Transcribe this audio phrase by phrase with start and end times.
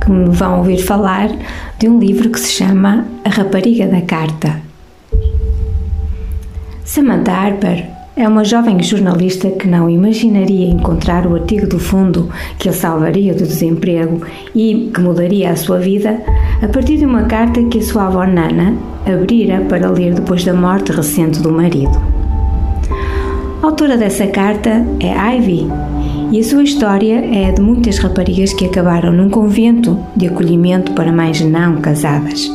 [0.00, 1.30] que me vão ouvir falar
[1.78, 4.60] de um livro que se chama A Rapariga da Carta.
[6.84, 7.86] Samantha Harper
[8.16, 12.28] é uma jovem jornalista que não imaginaria encontrar o artigo do fundo
[12.58, 16.20] que a salvaria do desemprego e que mudaria a sua vida
[16.60, 18.76] a partir de uma carta que a sua avó Nana
[19.06, 21.98] abrira para ler depois da morte recente do marido.
[23.62, 25.68] A autora dessa carta é Ivy,
[26.32, 31.12] e a sua história é de muitas raparigas que acabaram num convento de acolhimento para
[31.12, 32.48] mães não casadas.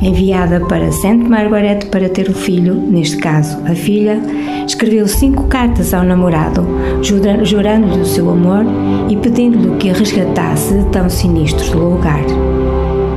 [0.00, 1.16] Enviada para St.
[1.16, 4.20] Margaret para ter o filho, neste caso a filha,
[4.66, 6.64] escreveu cinco cartas ao namorado,
[7.02, 8.64] jurando-lhe o seu amor
[9.08, 12.22] e pedindo-lhe que a resgatasse de tão sinistro lugar.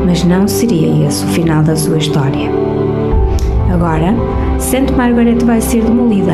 [0.06, 2.69] Mas não seria esse o final da sua história.
[3.70, 4.16] Agora,
[4.60, 4.92] St.
[4.98, 6.34] Margaret vai ser demolida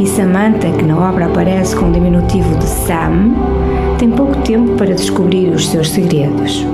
[0.00, 3.34] e Samantha, que na obra aparece com o diminutivo de Sam,
[3.98, 6.66] tem pouco tempo para descobrir os seus segredos.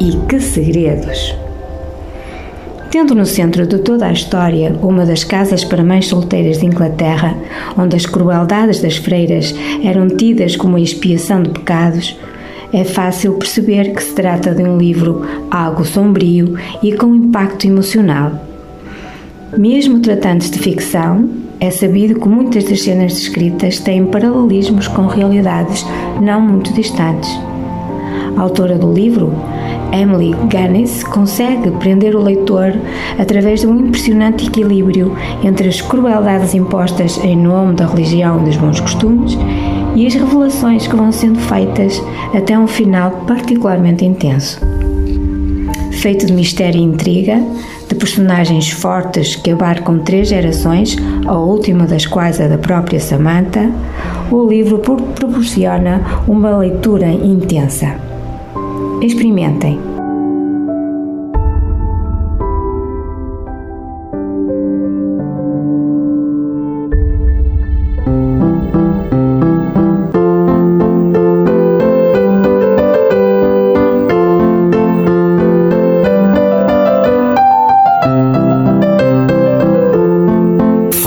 [0.00, 1.36] E que segredos!
[2.90, 7.36] Tendo no centro de toda a história uma das casas para mães solteiras de Inglaterra,
[7.76, 12.18] onde as crueldades das freiras eram tidas como a expiação de pecados,
[12.72, 18.53] é fácil perceber que se trata de um livro algo sombrio e com impacto emocional
[19.56, 21.28] mesmo tratando-se de ficção,
[21.60, 25.84] é sabido que muitas das cenas descritas têm paralelismos com realidades
[26.20, 27.30] não muito distantes.
[28.36, 29.32] A autora do livro,
[29.92, 32.74] Emily Gannis, consegue prender o leitor
[33.18, 38.56] através de um impressionante equilíbrio entre as crueldades impostas em nome da religião e dos
[38.56, 39.38] bons costumes
[39.94, 42.02] e as revelações que vão sendo feitas
[42.34, 44.73] até um final particularmente intenso.
[46.04, 47.42] Feito de mistério e intriga,
[47.88, 53.72] de personagens fortes que abarcam três gerações, a última das quais é da própria Samantha,
[54.30, 57.96] o livro proporciona uma leitura intensa.
[59.00, 59.93] Experimentem.